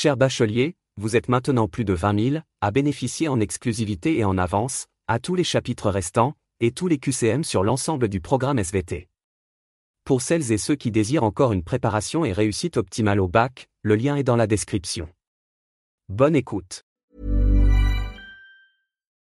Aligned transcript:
Cher 0.00 0.16
bachelier, 0.16 0.76
vous 0.96 1.16
êtes 1.16 1.28
maintenant 1.28 1.66
plus 1.66 1.84
de 1.84 1.92
20 1.92 2.30
000 2.30 2.42
à 2.60 2.70
bénéficier 2.70 3.26
en 3.26 3.40
exclusivité 3.40 4.16
et 4.16 4.22
en 4.22 4.38
avance, 4.38 4.86
à 5.08 5.18
tous 5.18 5.34
les 5.34 5.42
chapitres 5.42 5.90
restants, 5.90 6.34
et 6.60 6.70
tous 6.70 6.86
les 6.86 6.98
QCM 6.98 7.42
sur 7.42 7.64
l'ensemble 7.64 8.08
du 8.08 8.20
programme 8.20 8.60
SVT. 8.60 9.08
Pour 10.04 10.22
celles 10.22 10.52
et 10.52 10.56
ceux 10.56 10.76
qui 10.76 10.92
désirent 10.92 11.24
encore 11.24 11.52
une 11.52 11.64
préparation 11.64 12.24
et 12.24 12.30
réussite 12.30 12.76
optimale 12.76 13.18
au 13.18 13.26
bac, 13.26 13.68
le 13.82 13.96
lien 13.96 14.14
est 14.14 14.22
dans 14.22 14.36
la 14.36 14.46
description. 14.46 15.08
Bonne 16.08 16.36
écoute. 16.36 16.84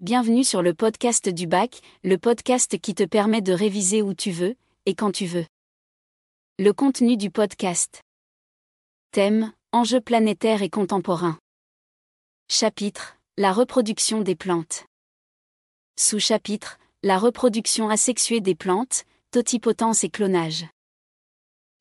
Bienvenue 0.00 0.44
sur 0.44 0.60
le 0.60 0.74
podcast 0.74 1.26
du 1.30 1.46
bac, 1.46 1.80
le 2.04 2.18
podcast 2.18 2.78
qui 2.78 2.94
te 2.94 3.02
permet 3.02 3.40
de 3.40 3.54
réviser 3.54 4.02
où 4.02 4.12
tu 4.12 4.30
veux, 4.30 4.54
et 4.84 4.94
quand 4.94 5.10
tu 5.10 5.24
veux. 5.24 5.46
Le 6.58 6.72
contenu 6.74 7.16
du 7.16 7.30
podcast. 7.30 8.02
Thème, 9.12 9.54
enjeux 9.72 10.02
planétaires 10.02 10.60
et 10.60 10.68
contemporains. 10.68 11.38
Chapitre, 12.50 13.16
la 13.38 13.54
reproduction 13.54 14.20
des 14.20 14.36
plantes. 14.36 14.84
Sous-chapitre, 15.98 16.78
la 17.02 17.16
reproduction 17.16 17.88
asexuée 17.88 18.42
des 18.42 18.54
plantes, 18.54 19.06
totipotence 19.30 20.04
et 20.04 20.10
clonage. 20.10 20.66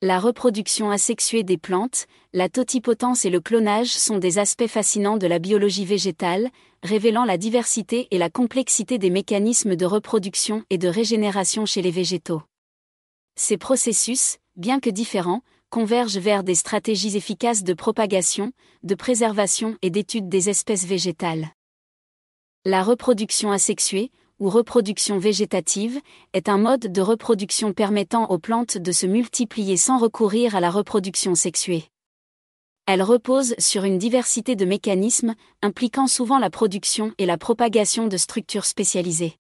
La 0.02 0.20
reproduction 0.20 0.92
asexuée 0.92 1.44
des 1.44 1.58
plantes, 1.58 2.06
la 2.34 2.50
totipotence 2.50 3.24
et 3.24 3.30
le 3.30 3.40
clonage 3.40 3.88
sont 3.88 4.18
des 4.18 4.40
aspects 4.40 4.68
fascinants 4.68 5.16
de 5.16 5.26
la 5.26 5.40
biologie 5.40 5.86
végétale, 5.86 6.50
révélant 6.84 7.24
la 7.24 7.38
diversité 7.38 8.10
et 8.12 8.18
la 8.18 8.30
complexité 8.30 8.98
des 8.98 9.10
mécanismes 9.10 9.78
de 9.78 9.86
reproduction 9.86 10.66
et 10.70 10.78
de 10.78 10.90
régénération 10.90 11.66
chez 11.66 11.82
les 11.82 11.92
végétaux. 11.92 12.42
Ces 13.38 13.58
processus, 13.58 14.38
bien 14.58 14.82
que 14.82 14.90
différents, 14.90 15.44
convergent 15.70 16.20
vers 16.20 16.44
des 16.44 16.56
stratégies 16.56 17.16
efficaces 17.16 17.64
de 17.64 17.74
propagation, 17.74 18.52
de 18.84 18.96
préservation 18.96 19.78
et 19.82 19.92
d'étude 19.92 20.28
des 20.28 20.50
espèces 20.50 20.86
végétales. 20.86 21.54
La 22.66 22.84
reproduction 22.84 23.52
asexuée, 23.52 24.12
ou 24.40 24.50
reproduction 24.50 25.18
végétative, 25.18 26.00
est 26.34 26.50
un 26.50 26.58
mode 26.58 26.92
de 26.92 27.02
reproduction 27.02 27.74
permettant 27.74 28.26
aux 28.28 28.40
plantes 28.40 28.78
de 28.78 28.92
se 28.92 29.06
multiplier 29.06 29.78
sans 29.78 29.98
recourir 29.98 30.56
à 30.56 30.60
la 30.60 30.72
reproduction 30.72 31.36
sexuée. 31.36 31.86
Elle 32.86 33.02
repose 33.02 33.56
sur 33.58 33.84
une 33.84 33.98
diversité 33.98 34.56
de 34.56 34.66
mécanismes 34.66 35.34
impliquant 35.64 36.08
souvent 36.08 36.38
la 36.38 36.52
production 36.52 37.14
et 37.18 37.26
la 37.26 37.38
propagation 37.38 38.08
de 38.08 38.18
structures 38.18 38.66
spécialisées. 38.66 39.38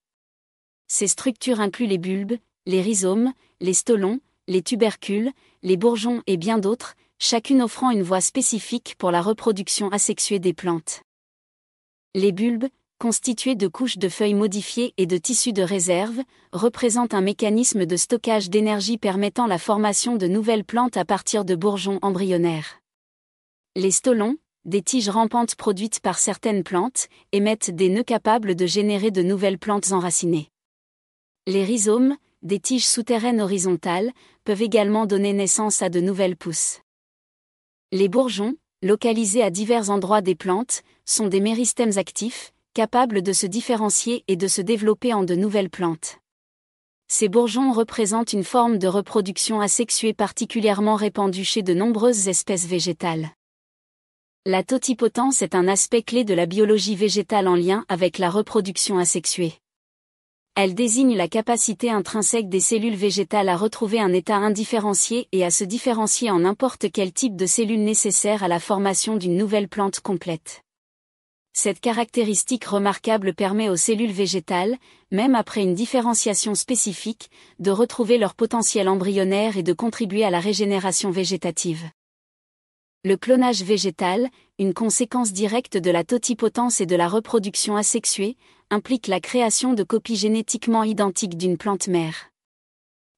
Ces 0.88 1.07
structures 1.07 1.59
incluent 1.59 1.88
les 1.88 2.00
bulbes, 2.00 2.38
les 2.66 2.81
rhizomes, 2.81 3.34
les 3.61 3.73
stolons, 3.73 4.19
les 4.47 4.63
tubercules, 4.63 5.31
les 5.61 5.78
bourgeons 5.78 6.23
et 6.25 6.38
bien 6.38 6.57
d'autres, 6.57 6.95
chacune 7.19 7.61
offrant 7.61 7.91
une 7.91 8.03
voie 8.03 8.22
spécifique 8.22 8.95
pour 8.97 9.11
la 9.11 9.22
reproduction 9.22 9.89
asexuée 9.89 10.39
des 10.39 10.53
plantes. 10.53 11.03
Les 12.13 12.31
bulbes, 12.31 12.67
constitués 12.97 13.56
de 13.56 13.67
couches 13.67 13.97
de 13.97 14.09
feuilles 14.09 14.33
modifiées 14.33 14.94
et 14.97 15.06
de 15.06 15.17
tissus 15.17 15.53
de 15.53 15.61
réserve, 15.61 16.22
représentent 16.51 17.13
un 17.13 17.22
mécanisme 17.22 17.85
de 17.85 17.95
stockage 17.97 18.50
d'énergie 18.50 18.97
permettant 18.97 19.47
la 19.47 19.57
formation 19.57 20.16
de 20.16 20.28
nouvelles 20.28 20.63
plantes 20.63 20.97
à 20.97 21.05
partir 21.05 21.45
de 21.45 21.55
bourgeons 21.55 22.00
embryonnaires. 22.01 22.79
Les 23.75 23.91
stolons, 23.91 24.38
des 24.63 24.81
tiges 24.81 25.09
rampantes 25.09 25.55
produites 25.55 26.00
par 26.00 26.17
certaines 26.17 26.63
plantes, 26.63 27.07
émettent 27.31 27.69
des 27.69 27.89
nœuds 27.89 28.03
capables 28.03 28.55
de 28.55 28.66
générer 28.66 29.11
de 29.11 29.22
nouvelles 29.22 29.59
plantes 29.59 29.91
enracinées. 29.91 30.50
Les 31.45 31.63
rhizomes, 31.63 32.17
des 32.41 32.59
tiges 32.59 32.88
souterraines 32.88 33.41
horizontales, 33.41 34.11
peuvent 34.44 34.61
également 34.61 35.05
donner 35.05 35.34
naissance 35.34 35.81
à 35.81 35.89
de 35.89 36.00
nouvelles 36.00 36.38
pousses. 36.38 36.81
Les 37.91 38.07
bourgeons, 38.07 38.55
localisés 38.81 39.44
à 39.44 39.50
divers 39.50 39.89
endroits 39.89 40.22
des 40.22 40.35
plantes, 40.35 40.81
sont 41.05 41.28
des 41.28 41.39
méristèmes 41.39 41.97
actifs, 41.97 42.53
capables 42.75 43.21
de 43.21 43.31
se 43.31 43.47
différencier 43.47 44.25
et 44.27 44.35
de 44.35 44.49
se 44.49 44.61
développer 44.61 45.13
en 45.13 45.23
de 45.23 45.33
nouvelles 45.33 45.69
plantes. 45.69 46.17
Ces 47.07 47.29
bourgeons 47.29 47.71
représentent 47.71 48.33
une 48.33 48.43
forme 48.43 48.79
de 48.79 48.89
reproduction 48.89 49.61
asexuée 49.61 50.13
particulièrement 50.13 50.95
répandue 50.95 51.45
chez 51.45 51.63
de 51.63 51.73
nombreuses 51.73 52.27
espèces 52.27 52.67
végétales. 52.67 53.29
La 54.45 54.61
totipotence 54.61 55.41
est 55.41 55.55
un 55.55 55.69
aspect 55.69 56.01
clé 56.01 56.25
de 56.25 56.33
la 56.33 56.45
biologie 56.45 56.97
végétale 56.97 57.47
en 57.47 57.55
lien 57.55 57.85
avec 57.87 58.17
la 58.17 58.29
reproduction 58.29 58.97
asexuée. 58.97 59.53
Elle 60.55 60.75
désigne 60.75 61.15
la 61.15 61.29
capacité 61.29 61.89
intrinsèque 61.89 62.49
des 62.49 62.59
cellules 62.59 62.95
végétales 62.95 63.47
à 63.47 63.55
retrouver 63.55 64.01
un 64.01 64.11
état 64.11 64.35
indifférencié 64.35 65.29
et 65.31 65.45
à 65.45 65.49
se 65.49 65.63
différencier 65.63 66.29
en 66.29 66.39
n'importe 66.39 66.91
quel 66.91 67.13
type 67.13 67.37
de 67.37 67.45
cellules 67.45 67.85
nécessaires 67.85 68.43
à 68.43 68.49
la 68.49 68.59
formation 68.59 69.15
d'une 69.15 69.37
nouvelle 69.37 69.69
plante 69.69 70.01
complète. 70.01 70.61
Cette 71.57 71.79
caractéristique 71.79 72.66
remarquable 72.66 73.33
permet 73.33 73.69
aux 73.69 73.77
cellules 73.77 74.11
végétales, 74.11 74.75
même 75.09 75.35
après 75.35 75.63
une 75.63 75.73
différenciation 75.73 76.53
spécifique, 76.53 77.31
de 77.59 77.71
retrouver 77.71 78.17
leur 78.17 78.35
potentiel 78.35 78.89
embryonnaire 78.89 79.55
et 79.55 79.63
de 79.63 79.71
contribuer 79.71 80.25
à 80.25 80.29
la 80.29 80.41
régénération 80.41 81.11
végétative. 81.11 81.90
Le 83.05 83.16
clonage 83.16 83.63
végétal, 83.63 84.28
une 84.59 84.73
conséquence 84.73 85.31
directe 85.31 85.78
de 85.78 85.91
la 85.91 86.03
totipotence 86.03 86.81
et 86.81 86.85
de 86.85 86.97
la 86.97 87.07
reproduction 87.07 87.78
asexuée, 87.78 88.35
implique 88.69 89.07
la 89.07 89.22
création 89.22 89.72
de 89.72 89.84
copies 89.84 90.17
génétiquement 90.17 90.84
identiques 90.84 91.37
d'une 91.37 91.57
plante 91.57 91.87
mère. 91.87 92.31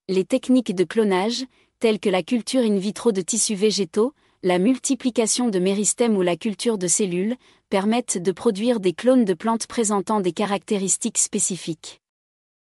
Les 0.10 0.26
techniques 0.26 0.76
de 0.76 0.84
clonage, 0.84 1.44
telles 1.80 2.00
que 2.00 2.10
la 2.10 2.22
culture 2.22 2.62
in 2.62 2.78
vitro 2.78 3.12
de 3.12 3.22
tissus 3.22 3.56
végétaux, 3.56 4.14
la 4.44 4.60
multiplication 4.60 5.50
de 5.50 5.60
méristèmes 5.60 6.16
ou 6.16 6.22
la 6.22 6.38
culture 6.38 6.78
de 6.78 6.88
cellules, 6.88 7.36
permettent 7.70 8.18
de 8.18 8.32
produire 8.32 8.80
des 8.80 8.94
clones 8.94 9.26
de 9.26 9.34
plantes 9.34 9.68
présentant 9.68 10.20
des 10.20 10.32
caractéristiques 10.32 11.18
spécifiques. 11.18 12.02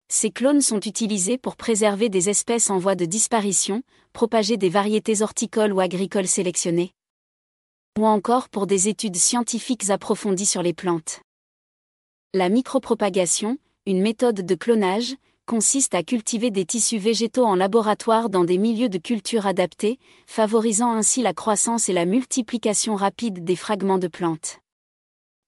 Ces 0.08 0.32
clones 0.32 0.62
sont 0.62 0.80
utilisés 0.80 1.38
pour 1.38 1.56
préserver 1.56 2.10
des 2.10 2.30
espèces 2.30 2.70
en 2.70 2.80
voie 2.80 2.96
de 2.96 3.06
disparition, 3.06 3.84
propager 4.14 4.58
des 4.58 4.70
variétés 4.70 5.22
horticoles 5.22 5.74
ou 5.74 5.80
agricoles 5.80 6.28
sélectionnées, 6.28 6.94
ou 8.00 8.08
encore 8.08 8.50
pour 8.50 8.66
des 8.66 8.88
études 8.88 9.18
scientifiques 9.18 9.90
approfondies 9.90 10.48
sur 10.48 10.64
les 10.64 10.74
plantes. 10.74 11.20
La 12.34 12.50
micropropagation, 12.50 13.58
une 13.86 14.02
méthode 14.02 14.46
de 14.46 14.56
clonage, 14.56 15.16
consiste 15.50 15.96
à 15.96 16.04
cultiver 16.04 16.52
des 16.52 16.64
tissus 16.64 17.00
végétaux 17.00 17.44
en 17.44 17.56
laboratoire 17.56 18.30
dans 18.30 18.44
des 18.44 18.60
milieux 18.60 18.88
de 18.88 19.00
culture 19.00 19.48
adaptés, 19.48 19.98
favorisant 20.28 20.92
ainsi 20.92 21.24
la 21.24 21.34
croissance 21.34 21.90
et 21.90 21.94
la 21.94 22.06
multiplication 22.06 22.96
rapide 22.96 23.44
des 23.44 23.56
fragments 23.56 23.98
de 23.98 24.08
plantes. 24.08 24.60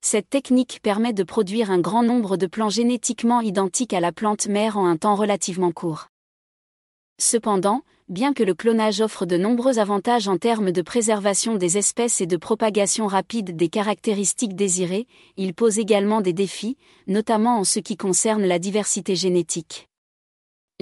Cette 0.04 0.28
technique 0.28 0.80
permet 0.82 1.14
de 1.14 1.22
produire 1.22 1.70
un 1.70 1.78
grand 1.78 2.02
nombre 2.02 2.36
de 2.36 2.48
plants 2.48 2.72
génétiquement 2.72 3.42
identiques 3.42 3.94
à 3.94 4.00
la 4.00 4.12
plante 4.12 4.48
mère 4.48 4.76
en 4.76 4.88
un 4.88 4.98
temps 4.98 5.14
relativement 5.14 5.72
court. 5.72 6.08
Cependant, 7.20 7.84
bien 8.10 8.34
que 8.34 8.42
le 8.42 8.56
clonage 8.56 9.02
offre 9.02 9.28
de 9.28 9.38
nombreux 9.38 9.78
avantages 9.78 10.28
en 10.28 10.40
termes 10.40 10.72
de 10.72 10.82
préservation 10.82 11.58
des 11.58 11.78
espèces 11.78 12.22
et 12.22 12.26
de 12.26 12.38
propagation 12.38 13.06
rapide 13.06 13.56
des 13.56 13.70
caractéristiques 13.70 14.56
désirées, 14.56 15.06
il 15.38 15.54
pose 15.54 15.78
également 15.78 16.22
des 16.22 16.34
défis, 16.34 16.76
notamment 17.06 17.60
en 17.60 17.64
ce 17.64 17.78
qui 17.78 17.98
concerne 17.98 18.46
la 18.46 18.58
diversité 18.58 19.16
génétique. 19.16 19.91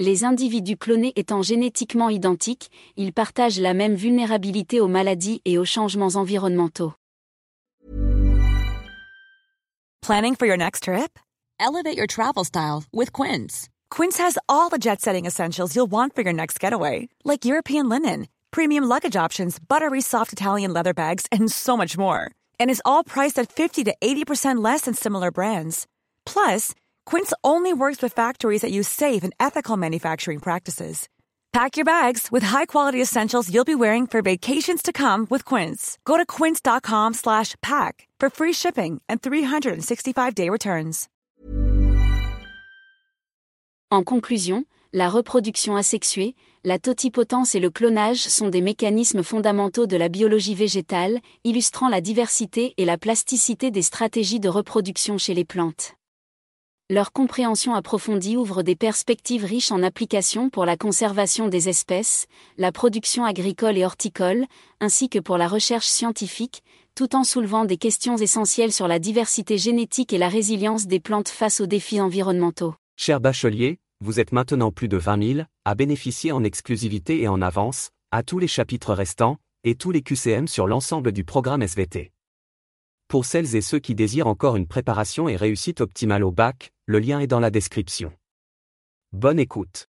Les 0.02 0.24
individus 0.24 0.78
clonés 0.78 1.12
étant 1.14 1.42
génétiquement 1.42 2.08
identiques, 2.08 2.70
ils 2.96 3.12
partagent 3.12 3.60
la 3.60 3.74
même 3.74 3.94
vulnérabilité 3.94 4.80
aux 4.80 4.88
maladies 4.88 5.42
et 5.44 5.58
aux 5.58 5.66
changements 5.66 6.16
environnementaux. 6.16 6.94
Planning 10.00 10.36
for 10.36 10.46
your 10.46 10.56
next 10.56 10.84
trip? 10.84 11.18
Elevate 11.58 11.98
your 11.98 12.06
travel 12.06 12.44
style 12.46 12.84
with 12.94 13.12
Quince. 13.12 13.68
Quince 13.90 14.16
has 14.16 14.38
all 14.48 14.70
the 14.70 14.78
jet 14.78 15.02
setting 15.02 15.26
essentials 15.26 15.76
you'll 15.76 15.90
want 15.90 16.14
for 16.14 16.22
your 16.22 16.32
next 16.32 16.58
getaway, 16.58 17.10
like 17.22 17.44
European 17.44 17.90
linen, 17.90 18.28
premium 18.50 18.84
luggage 18.84 19.16
options, 19.16 19.58
buttery 19.58 20.00
soft 20.00 20.32
Italian 20.32 20.72
leather 20.72 20.94
bags, 20.94 21.26
and 21.30 21.52
so 21.52 21.76
much 21.76 21.98
more. 21.98 22.30
And 22.58 22.70
is 22.70 22.80
all 22.86 23.04
priced 23.04 23.38
at 23.38 23.52
50 23.52 23.84
to 23.84 23.94
80% 24.00 24.64
less 24.64 24.82
than 24.82 24.94
similar 24.94 25.30
brands. 25.30 25.86
Plus, 26.24 26.74
Quince 27.10 27.34
only 27.42 27.72
works 27.72 28.00
with 28.00 28.14
factories 28.14 28.62
that 28.62 28.70
use 28.70 28.86
safe 28.86 29.24
and 29.24 29.34
ethical 29.40 29.76
manufacturing 29.76 30.38
practices. 30.38 31.08
Pack 31.52 31.76
your 31.76 31.84
bags 31.84 32.28
with 32.30 32.44
high-quality 32.44 33.02
essentials 33.02 33.52
you'll 33.52 33.64
be 33.64 33.74
wearing 33.74 34.06
for 34.06 34.22
vacations 34.22 34.80
to 34.80 34.92
come 34.92 35.26
with 35.28 35.44
Quince. 35.44 35.98
Go 36.04 36.16
to 36.16 36.24
quince.com/pack 36.24 37.94
for 38.20 38.30
free 38.30 38.54
shipping 38.54 39.00
and 39.08 39.18
365-day 39.20 40.48
returns. 40.50 41.08
En 43.90 44.04
conclusion, 44.04 44.64
la 44.92 45.08
reproduction 45.08 45.74
asexuée, 45.74 46.36
la 46.62 46.78
totipotence 46.78 47.56
et 47.56 47.60
le 47.60 47.70
clonage 47.70 48.28
sont 48.28 48.50
des 48.50 48.60
mécanismes 48.60 49.24
fondamentaux 49.24 49.88
de 49.88 49.96
la 49.96 50.08
biologie 50.08 50.54
végétale, 50.54 51.18
illustrant 51.42 51.88
la 51.88 52.00
diversité 52.00 52.72
et 52.76 52.84
la 52.84 52.98
plasticité 52.98 53.72
des 53.72 53.82
stratégies 53.82 54.38
de 54.38 54.48
reproduction 54.48 55.18
chez 55.18 55.34
les 55.34 55.44
plantes. 55.44 55.96
Leur 56.92 57.12
compréhension 57.12 57.76
approfondie 57.76 58.36
ouvre 58.36 58.64
des 58.64 58.74
perspectives 58.74 59.44
riches 59.44 59.70
en 59.70 59.80
applications 59.84 60.50
pour 60.50 60.64
la 60.64 60.76
conservation 60.76 61.46
des 61.46 61.68
espèces, 61.68 62.26
la 62.58 62.72
production 62.72 63.24
agricole 63.24 63.78
et 63.78 63.84
horticole, 63.84 64.44
ainsi 64.80 65.08
que 65.08 65.20
pour 65.20 65.38
la 65.38 65.46
recherche 65.46 65.86
scientifique, 65.86 66.64
tout 66.96 67.14
en 67.14 67.22
soulevant 67.22 67.64
des 67.64 67.76
questions 67.76 68.16
essentielles 68.16 68.72
sur 68.72 68.88
la 68.88 68.98
diversité 68.98 69.56
génétique 69.56 70.12
et 70.12 70.18
la 70.18 70.28
résilience 70.28 70.88
des 70.88 70.98
plantes 70.98 71.28
face 71.28 71.60
aux 71.60 71.68
défis 71.68 72.00
environnementaux. 72.00 72.74
Cher 72.96 73.20
bachelier, 73.20 73.78
vous 74.00 74.18
êtes 74.18 74.32
maintenant 74.32 74.72
plus 74.72 74.88
de 74.88 74.96
20 74.96 75.34
000 75.34 75.46
à 75.64 75.74
bénéficier 75.76 76.32
en 76.32 76.42
exclusivité 76.42 77.22
et 77.22 77.28
en 77.28 77.40
avance, 77.40 77.90
à 78.10 78.24
tous 78.24 78.40
les 78.40 78.48
chapitres 78.48 78.94
restants, 78.94 79.36
et 79.62 79.76
tous 79.76 79.92
les 79.92 80.02
QCM 80.02 80.48
sur 80.48 80.66
l'ensemble 80.66 81.12
du 81.12 81.22
programme 81.22 81.62
SVT. 81.62 82.10
Pour 83.10 83.24
celles 83.24 83.56
et 83.56 83.60
ceux 83.60 83.80
qui 83.80 83.96
désirent 83.96 84.28
encore 84.28 84.54
une 84.54 84.68
préparation 84.68 85.28
et 85.28 85.34
réussite 85.34 85.80
optimale 85.80 86.22
au 86.22 86.30
bac, 86.30 86.70
le 86.90 86.98
lien 86.98 87.20
est 87.20 87.28
dans 87.28 87.38
la 87.38 87.52
description. 87.52 88.12
Bonne 89.12 89.38
écoute. 89.38 89.89